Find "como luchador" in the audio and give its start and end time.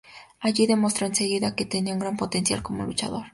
2.63-3.27